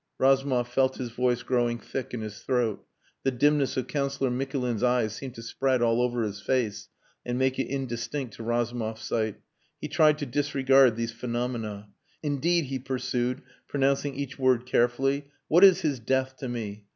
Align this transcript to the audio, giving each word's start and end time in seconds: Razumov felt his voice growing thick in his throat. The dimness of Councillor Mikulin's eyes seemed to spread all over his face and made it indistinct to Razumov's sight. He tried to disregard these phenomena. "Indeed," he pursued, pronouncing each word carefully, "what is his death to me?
Razumov 0.17 0.67
felt 0.67 0.97
his 0.97 1.11
voice 1.11 1.43
growing 1.43 1.77
thick 1.77 2.11
in 2.11 2.21
his 2.21 2.39
throat. 2.39 2.83
The 3.21 3.29
dimness 3.29 3.77
of 3.77 3.85
Councillor 3.85 4.31
Mikulin's 4.31 4.81
eyes 4.81 5.13
seemed 5.13 5.35
to 5.35 5.43
spread 5.43 5.83
all 5.83 6.01
over 6.01 6.23
his 6.23 6.41
face 6.41 6.89
and 7.23 7.37
made 7.37 7.59
it 7.59 7.67
indistinct 7.67 8.33
to 8.33 8.41
Razumov's 8.43 9.03
sight. 9.03 9.39
He 9.79 9.87
tried 9.87 10.17
to 10.17 10.25
disregard 10.25 10.95
these 10.95 11.11
phenomena. 11.11 11.89
"Indeed," 12.23 12.65
he 12.65 12.79
pursued, 12.79 13.43
pronouncing 13.67 14.15
each 14.15 14.39
word 14.39 14.65
carefully, 14.65 15.27
"what 15.47 15.63
is 15.63 15.81
his 15.81 15.99
death 15.99 16.35
to 16.37 16.49
me? 16.49 16.87